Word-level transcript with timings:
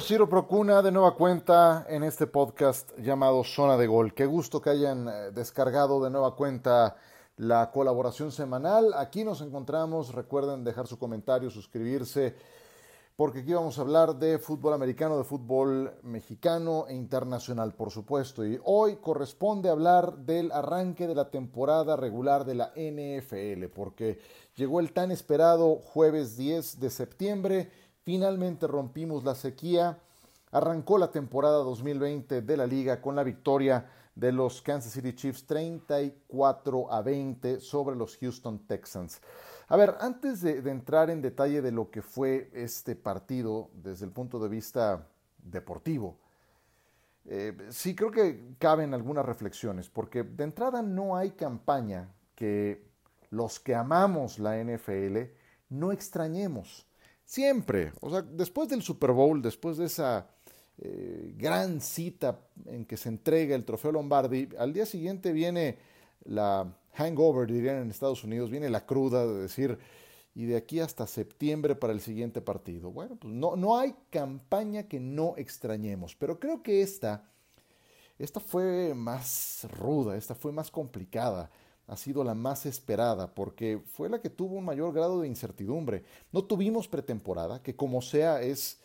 Ciro 0.00 0.28
Procuna, 0.28 0.80
de 0.80 0.90
nueva 0.90 1.14
cuenta 1.14 1.84
en 1.88 2.02
este 2.02 2.26
podcast 2.26 2.90
llamado 2.98 3.44
Zona 3.44 3.76
de 3.76 3.86
Gol. 3.86 4.14
Qué 4.14 4.24
gusto 4.24 4.62
que 4.62 4.70
hayan 4.70 5.06
eh, 5.06 5.30
descargado 5.32 6.02
de 6.02 6.10
nueva 6.10 6.34
cuenta 6.36 6.96
la 7.36 7.70
colaboración 7.70 8.32
semanal. 8.32 8.94
Aquí 8.94 9.24
nos 9.24 9.42
encontramos. 9.42 10.14
Recuerden 10.14 10.64
dejar 10.64 10.86
su 10.86 10.98
comentario, 10.98 11.50
suscribirse, 11.50 12.34
porque 13.14 13.40
aquí 13.40 13.52
vamos 13.52 13.78
a 13.78 13.82
hablar 13.82 14.16
de 14.16 14.38
fútbol 14.38 14.72
americano, 14.72 15.18
de 15.18 15.24
fútbol 15.24 15.92
mexicano 16.02 16.86
e 16.88 16.94
internacional, 16.94 17.74
por 17.74 17.90
supuesto. 17.90 18.46
Y 18.46 18.58
hoy 18.64 18.96
corresponde 18.96 19.68
hablar 19.68 20.16
del 20.18 20.50
arranque 20.52 21.06
de 21.06 21.14
la 21.14 21.30
temporada 21.30 21.96
regular 21.96 22.46
de 22.46 22.54
la 22.54 22.72
NFL, 22.74 23.66
porque 23.74 24.18
llegó 24.56 24.80
el 24.80 24.92
tan 24.92 25.10
esperado 25.10 25.76
jueves 25.76 26.38
10 26.38 26.80
de 26.80 26.90
septiembre 26.90 27.70
Finalmente 28.10 28.66
rompimos 28.66 29.22
la 29.22 29.36
sequía. 29.36 29.96
Arrancó 30.50 30.98
la 30.98 31.12
temporada 31.12 31.58
2020 31.58 32.42
de 32.42 32.56
la 32.56 32.66
liga 32.66 33.00
con 33.00 33.14
la 33.14 33.22
victoria 33.22 33.88
de 34.16 34.32
los 34.32 34.62
Kansas 34.62 34.94
City 34.94 35.14
Chiefs 35.14 35.46
34 35.46 36.92
a 36.92 37.02
20 37.02 37.60
sobre 37.60 37.94
los 37.94 38.16
Houston 38.16 38.66
Texans. 38.66 39.20
A 39.68 39.76
ver, 39.76 39.94
antes 40.00 40.40
de, 40.40 40.58
entrar 40.58 41.08
en 41.08 41.22
detalle 41.22 41.62
de 41.62 41.70
lo 41.70 41.88
que 41.92 42.02
fue 42.02 42.50
este 42.52 42.96
partido 42.96 43.70
desde 43.74 44.06
el 44.06 44.10
punto 44.10 44.40
de 44.40 44.48
vista 44.48 45.06
deportivo, 45.38 46.18
eh, 47.26 47.56
sí 47.68 47.94
creo 47.94 48.10
que 48.10 48.56
caben 48.58 48.92
algunas 48.92 49.24
reflexiones, 49.24 49.88
porque 49.88 50.24
de 50.24 50.42
entrada 50.42 50.82
no 50.82 51.16
hay 51.16 51.30
campaña 51.30 52.12
que 52.34 52.90
los 53.30 53.60
que 53.60 53.76
amamos 53.76 54.40
la 54.40 54.60
NFL 54.60 55.16
no 55.68 55.92
extrañemos. 55.92 56.89
Siempre, 57.30 57.92
o 58.00 58.10
sea, 58.10 58.22
después 58.22 58.68
del 58.68 58.82
Super 58.82 59.12
Bowl, 59.12 59.40
después 59.40 59.76
de 59.76 59.84
esa 59.84 60.26
eh, 60.78 61.32
gran 61.36 61.80
cita 61.80 62.40
en 62.66 62.84
que 62.84 62.96
se 62.96 63.08
entrega 63.08 63.54
el 63.54 63.64
trofeo 63.64 63.92
Lombardi, 63.92 64.48
al 64.58 64.72
día 64.72 64.84
siguiente 64.84 65.30
viene 65.30 65.78
la 66.24 66.66
hangover, 66.94 67.46
dirían 67.48 67.82
en 67.82 67.90
Estados 67.90 68.24
Unidos, 68.24 68.50
viene 68.50 68.68
la 68.68 68.84
cruda 68.84 69.28
de 69.28 69.42
decir, 69.42 69.78
y 70.34 70.46
de 70.46 70.56
aquí 70.56 70.80
hasta 70.80 71.06
septiembre 71.06 71.76
para 71.76 71.92
el 71.92 72.00
siguiente 72.00 72.40
partido. 72.40 72.90
Bueno, 72.90 73.14
pues 73.14 73.32
no, 73.32 73.54
no 73.54 73.78
hay 73.78 73.94
campaña 74.10 74.88
que 74.88 74.98
no 74.98 75.34
extrañemos, 75.36 76.16
pero 76.16 76.40
creo 76.40 76.64
que 76.64 76.82
esta, 76.82 77.30
esta 78.18 78.40
fue 78.40 78.92
más 78.92 79.68
ruda, 79.78 80.16
esta 80.16 80.34
fue 80.34 80.50
más 80.50 80.72
complicada 80.72 81.48
ha 81.90 81.96
sido 81.96 82.22
la 82.22 82.34
más 82.34 82.66
esperada 82.66 83.34
porque 83.34 83.82
fue 83.84 84.08
la 84.08 84.20
que 84.20 84.30
tuvo 84.30 84.54
un 84.54 84.64
mayor 84.64 84.94
grado 84.94 85.20
de 85.20 85.26
incertidumbre. 85.26 86.04
No 86.30 86.44
tuvimos 86.44 86.86
pretemporada, 86.86 87.60
que 87.60 87.74
como 87.74 88.00
sea 88.00 88.40
es, 88.40 88.78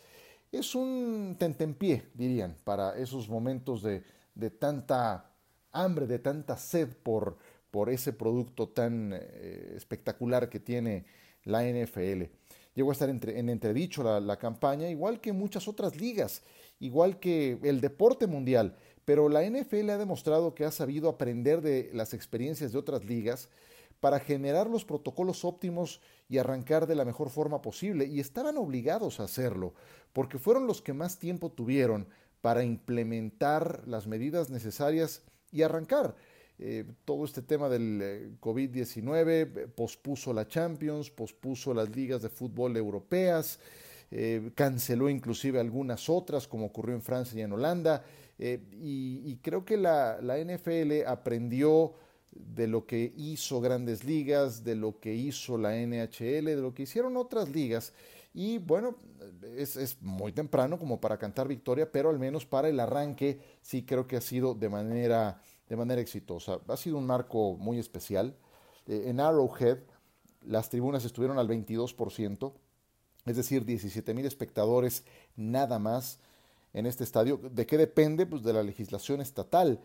es 0.50 0.74
un 0.74 1.36
tentempié, 1.38 2.02
dirían, 2.14 2.56
para 2.64 2.98
esos 2.98 3.28
momentos 3.28 3.84
de, 3.84 4.02
de 4.34 4.50
tanta 4.50 5.30
hambre, 5.70 6.08
de 6.08 6.18
tanta 6.18 6.56
sed 6.56 6.88
por, 7.04 7.38
por 7.70 7.90
ese 7.90 8.12
producto 8.12 8.70
tan 8.70 9.12
eh, 9.14 9.74
espectacular 9.76 10.48
que 10.48 10.58
tiene 10.58 11.06
la 11.44 11.62
NFL. 11.62 12.24
Llegó 12.74 12.90
a 12.90 12.92
estar 12.92 13.08
en 13.08 13.48
entredicho 13.48 14.02
la, 14.02 14.18
la 14.18 14.36
campaña, 14.36 14.90
igual 14.90 15.20
que 15.20 15.32
muchas 15.32 15.68
otras 15.68 15.94
ligas, 15.94 16.42
igual 16.80 17.20
que 17.20 17.60
el 17.62 17.80
deporte 17.80 18.26
mundial 18.26 18.76
pero 19.06 19.30
la 19.30 19.48
NFL 19.48 19.88
ha 19.88 19.98
demostrado 19.98 20.54
que 20.54 20.64
ha 20.66 20.70
sabido 20.70 21.08
aprender 21.08 21.62
de 21.62 21.90
las 21.94 22.12
experiencias 22.12 22.72
de 22.72 22.78
otras 22.78 23.04
ligas 23.04 23.48
para 24.00 24.20
generar 24.20 24.68
los 24.68 24.84
protocolos 24.84 25.44
óptimos 25.44 26.02
y 26.28 26.36
arrancar 26.36 26.86
de 26.86 26.96
la 26.96 27.04
mejor 27.06 27.30
forma 27.30 27.62
posible, 27.62 28.04
y 28.04 28.20
estaban 28.20 28.58
obligados 28.58 29.20
a 29.20 29.24
hacerlo, 29.24 29.72
porque 30.12 30.38
fueron 30.38 30.66
los 30.66 30.82
que 30.82 30.92
más 30.92 31.18
tiempo 31.18 31.50
tuvieron 31.50 32.08
para 32.40 32.62
implementar 32.62 33.82
las 33.86 34.06
medidas 34.06 34.50
necesarias 34.50 35.22
y 35.50 35.62
arrancar. 35.62 36.16
Eh, 36.58 36.84
todo 37.04 37.24
este 37.24 37.42
tema 37.42 37.68
del 37.68 38.00
eh, 38.02 38.30
COVID-19 38.40 39.28
eh, 39.28 39.68
pospuso 39.68 40.32
la 40.32 40.48
Champions, 40.48 41.10
pospuso 41.10 41.72
las 41.72 41.94
ligas 41.94 42.22
de 42.22 42.28
fútbol 42.28 42.76
europeas, 42.76 43.60
canceló 44.54 45.10
inclusive 45.10 45.58
algunas 45.58 46.08
otras, 46.08 46.46
como 46.46 46.66
ocurrió 46.66 46.94
en 46.94 47.02
Francia 47.02 47.40
y 47.40 47.42
en 47.42 47.52
Holanda, 47.52 48.04
eh, 48.38 48.60
y, 48.72 49.36
creo 49.36 49.64
que 49.64 49.76
la, 49.76 50.18
NFL 50.20 51.06
aprendió 51.06 51.94
de 52.30 52.66
lo 52.66 52.86
que 52.86 53.12
hizo 53.16 53.60
grandes 53.60 54.04
ligas, 54.04 54.62
de 54.62 54.74
lo 54.74 55.00
que 55.00 55.14
hizo 55.14 55.56
la 55.56 55.74
NHL, 55.74 56.44
de 56.44 56.56
lo 56.56 56.74
que 56.74 56.82
hicieron 56.82 57.16
otras 57.16 57.48
ligas. 57.48 57.94
Y 58.34 58.58
bueno, 58.58 58.96
es, 59.56 59.76
es, 59.76 60.02
muy 60.02 60.32
temprano 60.32 60.78
como 60.78 61.00
para 61.00 61.18
cantar 61.18 61.48
victoria, 61.48 61.90
pero 61.90 62.10
al 62.10 62.18
menos 62.18 62.44
para 62.44 62.68
el 62.68 62.78
arranque 62.78 63.40
sí 63.62 63.84
creo 63.84 64.06
que 64.06 64.16
ha 64.16 64.20
sido 64.20 64.54
de 64.54 64.68
manera, 64.68 65.40
de 65.68 65.76
manera 65.76 66.02
exitosa. 66.02 66.60
Ha 66.68 66.76
sido 66.76 66.98
un 66.98 67.06
marco 67.06 67.56
muy 67.56 67.78
especial. 67.78 68.36
Eh, 68.86 69.04
en 69.06 69.20
Arrowhead 69.20 69.78
las 70.42 70.68
tribunas 70.68 71.04
estuvieron 71.04 71.38
al 71.38 71.48
22%, 71.48 72.52
es 73.24 73.36
decir, 73.36 73.64
17 73.64 74.14
mil 74.14 74.26
espectadores 74.26 75.04
nada 75.34 75.78
más 75.78 76.20
en 76.76 76.84
este 76.84 77.04
estadio. 77.04 77.40
¿De 77.42 77.66
qué 77.66 77.78
depende? 77.78 78.26
Pues 78.26 78.42
de 78.42 78.52
la 78.52 78.62
legislación 78.62 79.22
estatal. 79.22 79.80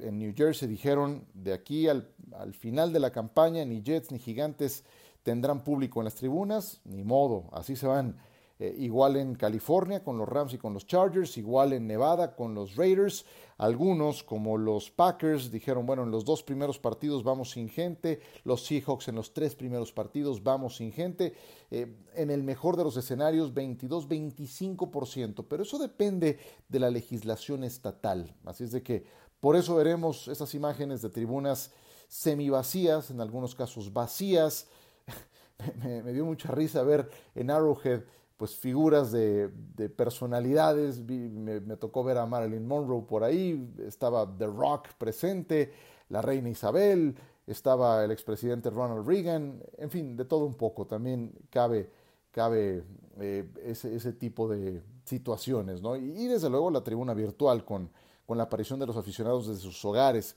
En 0.00 0.18
New 0.18 0.34
Jersey 0.36 0.68
dijeron 0.68 1.24
de 1.32 1.52
aquí 1.52 1.88
al, 1.88 2.10
al 2.36 2.54
final 2.54 2.92
de 2.92 2.98
la 2.98 3.12
campaña 3.12 3.64
ni 3.64 3.82
Jets 3.82 4.10
ni 4.10 4.18
Gigantes 4.18 4.84
tendrán 5.22 5.62
público 5.62 6.00
en 6.00 6.04
las 6.04 6.16
tribunas, 6.16 6.80
ni 6.84 7.04
modo, 7.04 7.48
así 7.52 7.76
se 7.76 7.86
van 7.86 8.16
eh, 8.60 8.74
igual 8.78 9.16
en 9.16 9.36
California 9.36 10.02
con 10.02 10.18
los 10.18 10.28
Rams 10.28 10.52
y 10.54 10.58
con 10.58 10.74
los 10.74 10.86
Chargers, 10.86 11.36
igual 11.36 11.72
en 11.72 11.86
Nevada 11.86 12.34
con 12.34 12.54
los 12.54 12.74
Raiders. 12.74 13.24
Algunos, 13.56 14.22
como 14.22 14.56
los 14.58 14.90
Packers, 14.90 15.50
dijeron, 15.50 15.86
bueno, 15.86 16.02
en 16.02 16.10
los 16.10 16.24
dos 16.24 16.42
primeros 16.42 16.78
partidos 16.78 17.22
vamos 17.22 17.50
sin 17.52 17.68
gente, 17.68 18.20
los 18.44 18.64
Seahawks 18.66 19.08
en 19.08 19.16
los 19.16 19.32
tres 19.32 19.54
primeros 19.54 19.92
partidos 19.92 20.42
vamos 20.42 20.76
sin 20.76 20.92
gente. 20.92 21.34
Eh, 21.70 21.86
en 22.14 22.30
el 22.30 22.42
mejor 22.42 22.76
de 22.76 22.84
los 22.84 22.96
escenarios, 22.96 23.54
22-25%, 23.54 25.44
pero 25.48 25.62
eso 25.62 25.78
depende 25.78 26.38
de 26.68 26.80
la 26.80 26.90
legislación 26.90 27.62
estatal. 27.64 28.34
Así 28.44 28.64
es 28.64 28.72
de 28.72 28.82
que 28.82 29.04
por 29.40 29.54
eso 29.54 29.76
veremos 29.76 30.26
esas 30.26 30.52
imágenes 30.54 31.00
de 31.00 31.10
tribunas 31.10 31.72
semivacías, 32.08 33.10
en 33.10 33.20
algunos 33.20 33.54
casos 33.54 33.92
vacías. 33.92 34.66
me, 35.84 36.12
dio 36.12 36.24
mucha 36.24 36.50
risa 36.50 36.82
ver 36.82 37.08
en 37.34 37.50
Arrowhead 37.50 38.02
pues 38.38 38.54
figuras 38.56 39.10
de, 39.10 39.50
personalidades, 39.96 41.02
me, 41.02 41.76
tocó 41.76 42.04
ver 42.04 42.18
a 42.18 42.24
Marilyn 42.24 42.66
Monroe 42.66 43.02
por 43.02 43.24
ahí, 43.24 43.68
estaba 43.84 44.32
The 44.38 44.46
Rock 44.46 44.90
presente, 44.96 45.72
la 46.08 46.22
reina 46.22 46.48
Isabel, 46.48 47.16
estaba 47.48 48.04
el 48.04 48.12
expresidente 48.12 48.70
Ronald 48.70 49.06
Reagan, 49.06 49.60
en 49.76 49.90
fin, 49.90 50.16
de 50.16 50.24
todo 50.24 50.46
un 50.46 50.54
poco, 50.54 50.86
también 50.86 51.32
cabe, 51.50 51.90
cabe 52.30 52.84
eh, 53.18 53.44
ese, 53.64 54.12
tipo 54.12 54.48
de 54.48 54.82
situaciones, 55.04 55.82
¿no? 55.82 55.96
Y, 55.96 56.28
desde 56.28 56.48
luego 56.48 56.70
la 56.70 56.84
tribuna 56.84 57.14
virtual 57.14 57.64
con, 57.64 57.90
con, 58.24 58.38
la 58.38 58.44
aparición 58.44 58.78
de 58.78 58.86
los 58.86 58.96
aficionados 58.96 59.48
desde 59.48 59.62
sus 59.62 59.84
hogares. 59.84 60.36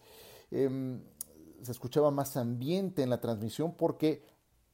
Em, 0.49 0.99
se 1.61 1.71
escuchaba 1.71 2.09
más 2.09 2.35
ambiente 2.35 3.03
en 3.03 3.11
la 3.11 3.21
transmisión 3.21 3.73
porque 3.73 4.23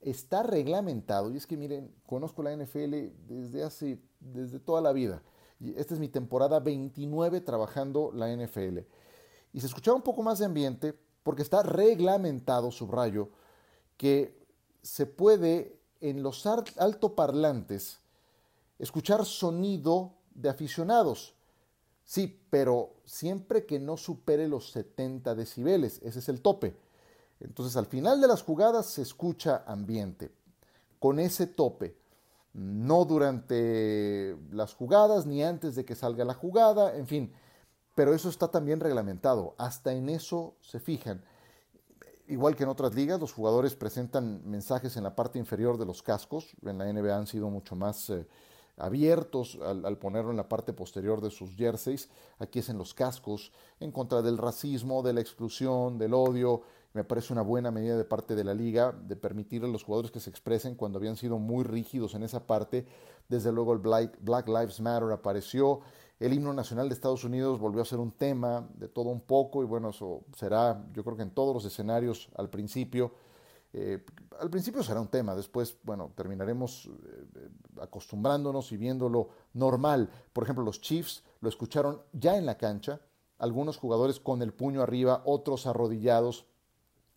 está 0.09 0.43
reglamentado, 0.43 1.31
y 1.31 1.37
es 1.37 1.47
que 1.47 1.57
miren, 1.57 1.93
conozco 2.05 2.43
la 2.43 2.55
NFL 2.55 2.93
desde 3.27 3.63
hace, 3.63 3.99
desde 4.19 4.59
toda 4.59 4.81
la 4.81 4.93
vida, 4.93 5.21
y 5.59 5.77
esta 5.77 5.93
es 5.93 5.99
mi 5.99 6.09
temporada 6.09 6.59
29 6.59 7.41
trabajando 7.41 8.11
la 8.13 8.33
NFL, 8.33 8.79
y 9.53 9.59
se 9.59 9.67
escuchaba 9.67 9.97
un 9.97 10.03
poco 10.03 10.23
más 10.23 10.39
de 10.39 10.45
ambiente 10.45 10.93
porque 11.23 11.41
está 11.41 11.63
reglamentado, 11.63 12.71
subrayo, 12.71 13.29
que 13.97 14.37
se 14.81 15.05
puede 15.05 15.79
en 15.99 16.23
los 16.23 16.45
altoparlantes 16.45 17.99
escuchar 18.79 19.25
sonido 19.25 20.13
de 20.33 20.49
aficionados. 20.49 21.33
Sí, 22.05 22.41
pero 22.49 22.93
siempre 23.03 23.65
que 23.65 23.79
no 23.79 23.97
supere 23.97 24.47
los 24.47 24.71
70 24.71 25.35
decibeles, 25.35 25.99
ese 26.03 26.19
es 26.19 26.29
el 26.29 26.41
tope. 26.41 26.77
Entonces 27.39 27.75
al 27.77 27.85
final 27.85 28.21
de 28.21 28.27
las 28.27 28.43
jugadas 28.43 28.87
se 28.87 29.01
escucha 29.01 29.63
ambiente, 29.67 30.31
con 30.99 31.19
ese 31.19 31.47
tope, 31.47 31.95
no 32.53 33.05
durante 33.05 34.35
las 34.51 34.73
jugadas 34.73 35.25
ni 35.25 35.43
antes 35.43 35.75
de 35.75 35.85
que 35.85 35.95
salga 35.95 36.25
la 36.25 36.33
jugada, 36.33 36.95
en 36.95 37.07
fin, 37.07 37.33
pero 37.93 38.13
eso 38.13 38.29
está 38.29 38.47
también 38.49 38.79
reglamentado, 38.79 39.53
hasta 39.57 39.93
en 39.93 40.09
eso 40.09 40.55
se 40.61 40.79
fijan. 40.79 41.23
Igual 42.27 42.55
que 42.55 42.63
en 42.63 42.69
otras 42.69 42.93
ligas, 42.93 43.19
los 43.19 43.31
jugadores 43.31 43.75
presentan 43.75 44.41
mensajes 44.49 44.97
en 44.97 45.03
la 45.03 45.15
parte 45.15 45.39
inferior 45.39 45.77
de 45.77 45.85
los 45.85 46.01
cascos, 46.01 46.55
en 46.63 46.77
la 46.77 46.91
NBA 46.91 47.15
han 47.15 47.27
sido 47.27 47.49
mucho 47.49 47.75
más... 47.75 48.09
Eh, 48.09 48.27
abiertos 48.77 49.57
al, 49.63 49.97
ponerlo 49.97 50.31
en 50.31 50.37
la 50.37 50.47
parte 50.47 50.71
posterior 50.71 51.19
de 51.19 51.31
sus 51.31 51.55
jerseys. 51.55 52.09
Aquí 52.39 52.59
es 52.59 52.69
en 52.69 52.77
los 52.77 52.93
cascos, 52.93 53.51
en 53.79 53.91
contra 53.91 54.21
del 54.21 54.37
racismo, 54.37 55.01
de 55.01 55.13
la 55.13 55.21
exclusión, 55.21 55.97
del 55.97 56.13
odio, 56.13 56.61
Me 56.97 57.03
parece 57.03 57.31
una 57.31 57.43
buena 57.43 57.69
medida 57.69 57.95
de 57.95 58.05
parte 58.05 58.33
de 58.33 58.43
la 58.43 58.55
liga 58.55 58.91
de 58.91 59.15
permitir 59.15 59.63
a 59.63 59.67
los 59.67 59.83
jugadores 59.83 60.09
que 60.09 60.19
se 60.19 60.31
expresen 60.31 60.73
cuando 60.73 60.97
habían 60.97 61.15
sido 61.15 61.37
muy 61.37 61.63
rígidos 61.63 62.15
en 62.15 62.23
esa 62.23 62.47
parte. 62.47 62.87
Desde 63.29 63.51
luego 63.51 63.71
el 63.73 63.77
Black 63.77 64.47
Lives 64.47 64.81
Matter 64.81 65.11
apareció. 65.11 65.81
El 66.19 66.33
himno 66.33 66.53
nacional 66.53 66.89
de 66.89 66.95
Estados 66.95 67.23
Unidos 67.23 67.59
volvió 67.59 67.83
a 67.83 67.85
ser 67.85 67.99
un 67.99 68.13
tema 68.13 68.67
de 68.73 68.87
todo 68.87 69.09
un 69.09 69.21
poco 69.21 69.61
y 69.61 69.67
bueno, 69.67 69.91
eso 69.91 70.23
será 70.35 70.83
yo 70.91 71.03
creo 71.03 71.15
que 71.15 71.21
en 71.21 71.29
todos 71.29 71.53
los 71.53 71.65
escenarios 71.65 72.29
al 72.35 72.49
principio. 72.49 73.11
Eh, 73.73 74.03
al 74.39 74.49
principio 74.49 74.81
será 74.81 74.99
un 74.99 75.09
tema, 75.09 75.35
después, 75.35 75.77
bueno, 75.83 76.11
terminaremos 76.15 76.89
eh, 77.35 77.49
acostumbrándonos 77.79 78.71
y 78.71 78.77
viéndolo 78.77 79.29
normal. 79.53 80.09
Por 80.33 80.45
ejemplo, 80.45 80.65
los 80.65 80.81
Chiefs 80.81 81.23
lo 81.41 81.49
escucharon 81.49 82.01
ya 82.11 82.37
en 82.37 82.47
la 82.47 82.57
cancha, 82.57 83.01
algunos 83.37 83.77
jugadores 83.77 84.19
con 84.19 84.41
el 84.41 84.51
puño 84.51 84.81
arriba, 84.81 85.21
otros 85.25 85.67
arrodillados. 85.67 86.47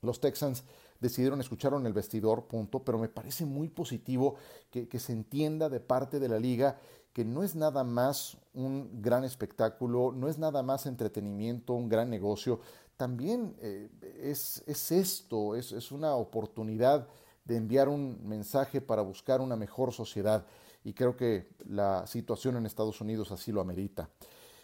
Los 0.03 0.21
Texans 0.21 0.65
decidieron 1.01 1.41
escuchar 1.41 1.73
en 1.75 1.87
el 1.87 1.93
vestidor, 1.93 2.47
punto, 2.47 2.83
pero 2.85 2.99
me 2.99 3.09
parece 3.09 3.45
muy 3.45 3.69
positivo 3.69 4.37
que, 4.71 4.87
se 4.99 5.13
entienda 5.13 5.69
de 5.69 5.81
parte 5.81 6.19
de 6.19 6.29
la 6.29 6.39
liga 6.39 6.79
que 7.13 7.25
no 7.25 7.43
es 7.43 7.57
nada 7.57 7.83
más 7.83 8.37
un 8.55 9.03
gran 9.03 9.25
espectáculo, 9.25 10.13
no 10.15 10.29
es 10.29 10.39
nada 10.39 10.63
más 10.63 10.87
entretenimiento, 10.87 11.75
un 11.75 11.89
gran 11.89 12.09
negocio, 12.09 12.61
también 12.97 13.57
eh, 13.61 13.89
es, 14.23 14.63
esto, 14.67 15.57
es, 15.57 15.73
es, 15.73 15.91
una 15.91 16.15
oportunidad 16.15 17.09
de 17.45 17.57
enviar 17.57 17.89
un 17.89 18.21
mensaje 18.23 18.81
para 18.81 19.03
buscar 19.03 19.41
una 19.41 19.57
mejor 19.57 19.93
sociedad 19.93 20.47
y 20.85 20.93
creo 20.93 21.17
que 21.17 21.49
la 21.67 22.07
situación 22.07 22.57
en 22.57 22.67
Estados 22.67 23.01
Unidos 23.01 23.33
así 23.33 23.53
lo 23.53 23.61
amerita. 23.61 24.09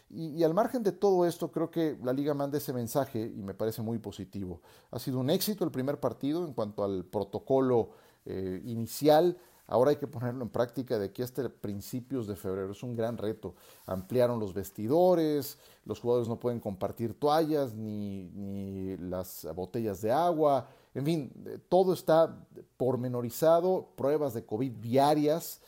Y, 0.09 0.45
al 0.45 0.55
margen 0.55 0.83
de 0.83 0.93
todo 0.93 1.27
esto, 1.27 1.51
creo 1.51 1.71
que 1.71 1.99
la 2.03 2.13
liga 2.13 2.33
manda 2.33 2.59
ese 2.59 2.73
mensaje 2.73 3.21
y 3.21 3.43
me 3.43 3.55
parece 3.55 3.83
muy 3.83 3.99
positivo. 3.99 4.61
Ha 4.91 4.99
sido 4.99 5.19
un 5.19 5.31
éxito 5.31 5.65
el 5.65 5.71
primer 5.71 5.99
partido 5.99 6.45
en 6.45 6.53
cuanto 6.53 6.85
al 6.85 7.05
protocolo 7.05 7.91
eh, 8.25 8.63
inicial. 8.65 9.37
Ahora 9.67 9.91
hay 9.91 9.97
que 9.97 10.07
ponerlo 10.07 10.45
en 10.45 10.49
práctica 10.49 10.97
de 10.97 11.07
aquí 11.07 11.23
hasta 11.23 11.49
principios 11.49 12.29
de 12.29 12.37
febrero. 12.37 12.71
Es 12.71 12.85
un 12.85 12.95
gran 12.95 13.19
reto. 13.19 13.55
Ampliaron 13.85 14.39
los 14.39 14.55
vestidores, 14.55 15.59
los 15.85 15.99
jugadores 15.99 16.29
no 16.29 16.39
pueden 16.39 16.61
compartir 16.61 17.19
toallas 17.19 17.75
ni, 17.75 18.97
las 18.99 19.47
botellas 19.57 20.01
de 20.03 20.13
agua. 20.13 20.69
En 20.95 21.05
fin, 21.05 21.33
eh, 21.47 21.59
todo 21.69 21.93
está 21.93 22.47
pormenorizado, 22.77 23.89
pruebas 23.97 24.35
de 24.35 24.45
COVID 24.45 24.71
diarias. 24.71 25.61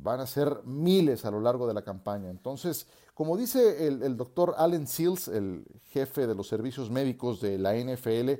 Van 0.00 0.20
a 0.20 0.26
ser 0.26 0.62
miles 0.64 1.24
a 1.24 1.30
lo 1.30 1.40
largo 1.40 1.66
de 1.66 1.74
la 1.74 1.82
campaña. 1.82 2.30
Entonces, 2.30 2.86
como 3.14 3.36
dice 3.36 3.86
el, 3.86 4.16
doctor 4.16 4.54
Allen 4.56 4.86
Seals, 4.86 5.28
el 5.28 5.64
jefe 5.90 6.26
de 6.26 6.34
los 6.34 6.48
servicios 6.48 6.90
médicos 6.90 7.40
de 7.40 7.58
la 7.58 7.74
NFL, 7.74 8.30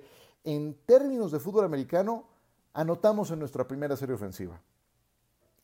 en 0.44 0.74
términos 0.86 1.30
de 1.30 1.38
fútbol 1.38 1.64
americano, 1.64 2.24
anotamos 2.72 3.30
en 3.30 3.38
nuestra 3.38 3.68
primera 3.68 3.96
serie 3.96 4.14
ofensiva. 4.14 4.60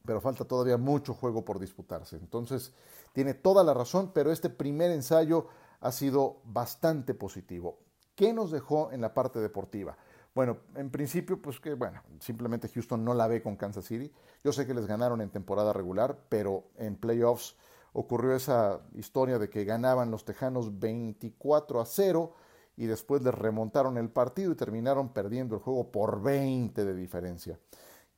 Pero 0.05 0.21
falta 0.21 0.45
todavía 0.45 0.77
mucho 0.77 1.15
juego 1.15 1.45
por 1.45 1.59
disputarse. 1.59 2.17
Entonces, 2.17 2.73
tiene 3.13 3.35
toda 3.35 3.65
la 3.65 3.75
razón, 3.75 4.13
pero 4.13 4.31
este 4.31 4.51
primer 4.51 4.91
ensayo 4.91 5.47
ha 5.81 5.91
sido 5.91 6.41
bastante 6.45 7.15
positivo. 7.15 7.79
¿Qué 8.15 8.33
nos 8.33 8.51
dejó 8.51 8.91
en 8.93 9.01
la 9.01 9.15
parte 9.15 9.39
deportiva? 9.39 9.97
Bueno, 10.39 10.59
en 10.77 10.89
principio, 10.89 11.43
pues 11.43 11.59
que, 11.59 11.75
bueno, 11.75 12.01
simplemente 12.21 12.69
Houston 12.69 13.05
no 13.05 13.13
la 13.13 13.27
ve 13.27 13.43
con 13.43 13.57
Kansas 13.57 13.87
City. 13.87 14.13
Yo 14.45 14.53
sé 14.53 14.69
que 14.69 14.73
les 14.73 14.87
ganaron 14.87 15.21
en 15.21 15.31
temporada 15.31 15.73
regular, 15.73 16.17
pero 16.29 16.69
en 16.77 16.95
playoffs 16.95 17.57
ocurrió 17.93 18.37
esa 18.37 18.83
historia 18.95 19.41
de 19.41 19.51
que 19.51 19.65
ganaban 19.65 20.13
los 20.13 20.25
Tejanos 20.25 20.79
24 20.79 21.81
a 21.81 21.85
0 21.85 22.35
y 22.77 22.87
después 22.87 23.21
les 23.23 23.35
remontaron 23.35 23.99
el 23.99 24.11
partido 24.11 24.53
y 24.53 24.55
terminaron 24.55 25.13
perdiendo 25.13 25.57
el 25.57 25.61
juego 25.61 25.91
por 25.91 26.23
20 26.23 26.85
de 26.85 26.95
diferencia. 26.95 27.59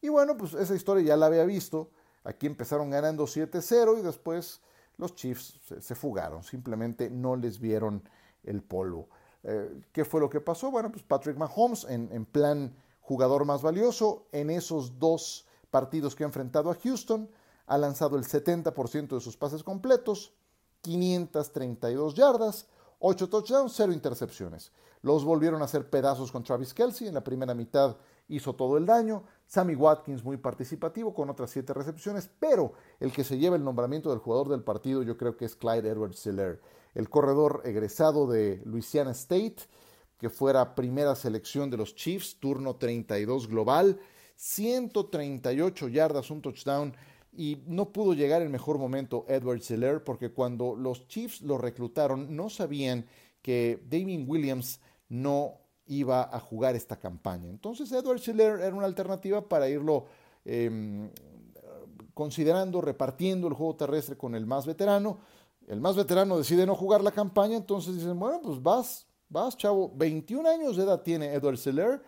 Y 0.02 0.10
bueno, 0.10 0.36
pues 0.36 0.52
esa 0.52 0.74
historia 0.74 1.02
ya 1.02 1.16
la 1.16 1.24
había 1.24 1.46
visto. 1.46 1.90
Aquí 2.24 2.46
empezaron 2.46 2.90
ganando 2.90 3.24
7-0 3.24 3.98
y 3.98 4.02
después 4.02 4.60
los 4.98 5.14
Chiefs 5.14 5.58
se, 5.80 5.94
fugaron, 5.94 6.42
simplemente 6.42 7.08
no 7.08 7.34
les 7.36 7.58
vieron 7.58 8.06
el 8.44 8.62
polvo. 8.62 9.08
Eh, 9.42 9.82
¿Qué 9.92 10.04
fue 10.04 10.20
lo 10.20 10.28
que 10.28 10.40
pasó? 10.40 10.70
Bueno, 10.70 10.90
pues 10.90 11.02
Patrick 11.02 11.36
Mahomes 11.36 11.84
en, 11.84 12.24
plan 12.26 12.74
jugador 13.00 13.44
más 13.44 13.62
valioso 13.62 14.26
en 14.32 14.50
esos 14.50 14.98
dos 14.98 15.46
partidos 15.70 16.14
que 16.14 16.24
ha 16.24 16.26
enfrentado 16.26 16.70
a 16.70 16.74
Houston, 16.74 17.30
ha 17.66 17.78
lanzado 17.78 18.16
el 18.16 18.24
70% 18.24 19.08
de 19.08 19.20
sus 19.20 19.36
pases 19.36 19.62
completos, 19.62 20.32
532 20.82 22.14
yardas, 22.14 22.66
8 22.98 23.28
touchdowns, 23.28 23.72
0 23.76 23.92
intercepciones. 23.92 24.72
Los 25.02 25.24
volvieron 25.24 25.62
a 25.62 25.64
hacer 25.64 25.88
pedazos 25.88 26.30
con 26.30 26.44
Travis 26.44 26.74
Kelsey. 26.74 27.08
En 27.08 27.14
la 27.14 27.24
primera 27.24 27.54
mitad 27.54 27.96
hizo 28.28 28.54
todo 28.54 28.76
el 28.76 28.84
daño. 28.84 29.24
Sammy 29.46 29.74
Watkins 29.74 30.22
muy 30.22 30.36
participativo 30.36 31.14
con 31.14 31.30
otras 31.30 31.50
7 31.50 31.72
recepciones. 31.72 32.28
Pero 32.38 32.72
el 32.98 33.12
que 33.12 33.24
se 33.24 33.38
lleva 33.38 33.56
el 33.56 33.64
nombramiento 33.64 34.10
del 34.10 34.18
jugador 34.18 34.48
del 34.48 34.62
partido 34.62 35.02
yo 35.02 35.16
creo 35.16 35.36
que 35.36 35.46
es 35.46 35.56
Clyde 35.56 35.88
Edwards 35.88 36.18
Seller, 36.18 36.60
el 36.94 37.08
corredor 37.08 37.62
egresado 37.64 38.26
de 38.26 38.60
Louisiana 38.64 39.12
State, 39.12 39.56
que 40.18 40.30
fuera 40.30 40.74
primera 40.74 41.14
selección 41.14 41.70
de 41.70 41.76
los 41.76 41.94
Chiefs, 41.94 42.36
turno 42.38 42.76
32 42.76 43.48
global, 43.48 43.98
138 44.36 45.88
yardas, 45.88 46.30
un 46.30 46.42
touchdown 46.42 46.94
y 47.32 47.62
no 47.66 47.92
pudo 47.92 48.14
llegar 48.14 48.42
en 48.42 48.50
mejor 48.50 48.78
momento 48.78 49.24
Edward 49.28 49.60
Seller 49.60 50.02
porque 50.02 50.30
cuando 50.30 50.74
los 50.74 51.06
Chiefs 51.06 51.42
lo 51.42 51.58
reclutaron 51.58 52.34
no 52.34 52.50
sabían 52.50 53.06
que 53.42 53.82
Damien 53.88 54.24
Williams 54.28 54.80
no 55.08 55.54
iba 55.86 56.22
a 56.22 56.40
jugar 56.40 56.76
esta 56.76 56.98
campaña. 56.98 57.48
Entonces 57.48 57.90
Edward 57.92 58.20
Seller 58.20 58.60
era 58.60 58.74
una 58.74 58.86
alternativa 58.86 59.48
para 59.48 59.68
irlo 59.68 60.06
em, 60.44 61.10
considerando, 62.14 62.80
repartiendo 62.80 63.48
el 63.48 63.54
juego 63.54 63.76
terrestre 63.76 64.16
con 64.16 64.34
el 64.34 64.46
más 64.46 64.66
veterano. 64.66 65.18
El 65.70 65.80
más 65.80 65.94
veterano 65.94 66.36
decide 66.36 66.66
no 66.66 66.74
jugar 66.74 67.00
la 67.00 67.12
campaña, 67.12 67.56
entonces 67.56 67.94
dicen, 67.94 68.18
bueno, 68.18 68.40
pues 68.42 68.60
vas, 68.60 69.06
vas, 69.28 69.56
chavo. 69.56 69.92
21 69.94 70.48
años 70.48 70.76
de 70.76 70.82
edad 70.82 71.00
tiene 71.02 71.32
Edward 71.32 71.58
Seller, 71.58 72.02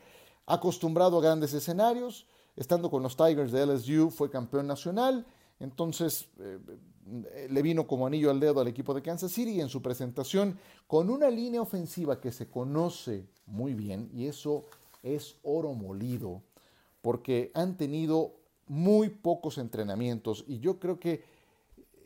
acostumbrado 0.46 1.18
a 1.18 1.22
grandes 1.22 1.54
escenarios, 1.54 2.26
estando 2.56 2.90
con 2.90 3.04
los 3.04 3.16
Tigers 3.16 3.52
de 3.52 3.64
LSU 3.64 4.10
fue 4.10 4.28
campeón 4.28 4.66
nacional, 4.66 5.24
entonces 5.60 6.28
eh, 6.40 6.58
le 7.48 7.62
vino 7.62 7.86
como 7.86 8.04
anillo 8.04 8.32
al 8.32 8.40
dedo 8.40 8.60
al 8.60 8.66
equipo 8.66 8.94
de 8.94 9.02
Kansas 9.02 9.30
City 9.30 9.52
y 9.52 9.60
en 9.60 9.68
su 9.68 9.80
presentación 9.80 10.58
con 10.88 11.08
una 11.08 11.30
línea 11.30 11.62
ofensiva 11.62 12.20
que 12.20 12.32
se 12.32 12.50
conoce 12.50 13.28
muy 13.46 13.74
bien 13.74 14.10
y 14.12 14.26
eso 14.26 14.64
es 15.04 15.36
oro 15.44 15.72
molido 15.72 16.42
porque 17.00 17.52
han 17.54 17.76
tenido 17.76 18.34
muy 18.66 19.08
pocos 19.08 19.56
entrenamientos 19.58 20.44
y 20.48 20.58
yo 20.58 20.80
creo 20.80 20.98
que 20.98 21.22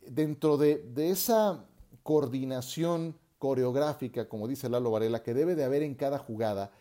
dentro 0.09 0.57
de, 0.57 0.77
de 0.77 1.09
esa 1.09 1.65
coordinación 2.03 3.15
coreográfica, 3.37 4.27
como 4.27 4.47
dice 4.47 4.69
Lalo 4.69 4.91
Varela, 4.91 5.23
que 5.23 5.33
debe 5.33 5.55
de 5.55 5.63
haber 5.63 5.83
en 5.83 5.95
cada 5.95 6.17
jugada, 6.17 6.71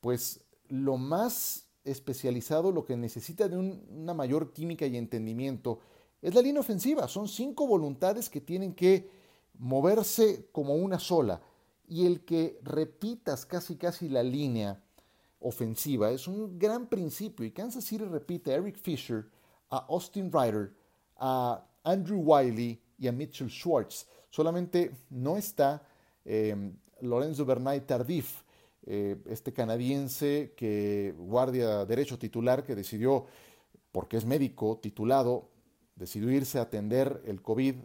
pues 0.00 0.40
lo 0.68 0.96
más 0.96 1.66
especializado 1.84 2.72
lo 2.72 2.84
que 2.84 2.96
necesita 2.96 3.48
de 3.48 3.56
una 3.56 4.14
mayor 4.14 4.52
química 4.52 4.86
y 4.86 4.96
entendimiento 4.96 5.80
es 6.20 6.34
la 6.34 6.42
línea 6.42 6.60
ofensiva. 6.60 7.08
Son 7.08 7.28
cinco 7.28 7.66
voluntades 7.66 8.28
que 8.28 8.40
tienen 8.40 8.74
que 8.74 9.10
moverse 9.58 10.48
como 10.52 10.74
una 10.76 10.98
sola. 10.98 11.42
Y 11.88 12.06
el 12.06 12.24
que 12.24 12.60
repitas 12.62 13.44
casi 13.44 13.76
casi 13.76 14.08
la 14.08 14.22
línea 14.22 14.80
ofensiva 15.40 16.10
es 16.12 16.28
un 16.28 16.58
gran 16.58 16.86
principio. 16.86 17.44
Y 17.44 17.50
Kansas 17.50 17.84
City 17.84 18.04
repite 18.04 18.52
a 18.52 18.56
Eric 18.56 18.76
Fisher, 18.76 19.28
a 19.68 19.78
Austin 19.88 20.30
Ryder, 20.32 20.72
a 21.16 21.66
Andrew 21.84 22.20
Wiley 22.20 22.80
y 22.98 23.08
a 23.08 23.12
Mitchell 23.12 23.50
Schwartz. 23.50 24.06
Solamente 24.30 24.92
no 25.10 25.36
está 25.36 25.82
eh, 26.24 26.72
Lorenzo 27.00 27.44
Bernay 27.44 27.80
Tardif 27.80 28.42
eh, 28.84 29.16
este 29.26 29.52
canadiense 29.52 30.54
que 30.56 31.14
guardia 31.16 31.84
derecho 31.84 32.18
titular 32.18 32.64
que 32.64 32.74
decidió, 32.74 33.26
porque 33.92 34.16
es 34.16 34.24
médico 34.24 34.78
titulado, 34.82 35.50
decidió 35.94 36.32
irse 36.32 36.58
a 36.58 36.62
atender 36.62 37.22
el 37.26 37.42
COVID 37.42 37.76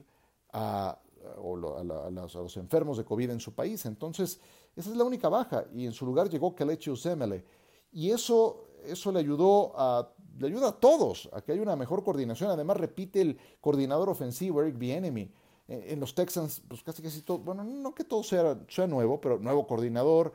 a, 0.53 0.99
los, 1.45 2.57
enfermos 2.57 2.97
de 2.97 3.05
COVID 3.05 3.29
en 3.29 3.39
su 3.39 3.53
país. 3.53 3.85
Entonces, 3.85 4.39
esa 4.75 4.89
es 4.89 4.95
la 4.95 5.03
única 5.03 5.29
baja. 5.29 5.65
Y 5.71 5.85
en 5.85 5.93
su 5.93 6.05
lugar 6.05 6.29
llegó 6.29 6.55
Kelechi 6.55 6.89
Osemele. 6.89 7.43
Y 7.91 8.09
eso, 8.09 8.65
eso 8.83 9.11
le 9.11 9.19
ayudó 9.19 9.73
a 9.75 10.11
le 10.39 10.47
ayuda 10.47 10.69
a 10.69 10.71
todos 10.73 11.29
a 11.33 11.41
que 11.41 11.51
haya 11.51 11.61
una 11.61 11.75
mejor 11.75 12.03
coordinación. 12.03 12.49
Además, 12.49 12.77
repite 12.77 13.21
el 13.21 13.37
coordinador 13.61 14.09
ofensivo, 14.09 14.61
Eric 14.61 14.77
Bienemy. 14.77 15.31
Eh, 15.67 15.87
en 15.89 15.99
los 15.99 16.15
Texans, 16.15 16.61
pues 16.67 16.81
casi 16.83 17.01
casi 17.01 17.21
todo, 17.21 17.39
bueno, 17.39 17.63
no 17.63 17.93
que 17.93 18.03
todo 18.03 18.23
sea, 18.23 18.57
nuevo, 18.87 19.19
pero 19.19 19.37
nuevo 19.39 19.67
coordinador, 19.67 20.33